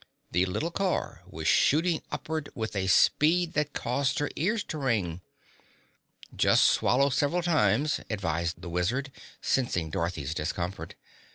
[0.31, 5.21] The little car was shooting upward with a speed that caused her ears to ring.
[6.35, 9.11] "Just swallow several times," advised the Wizard,
[9.43, 10.95] sensing Dorothy's discomfort.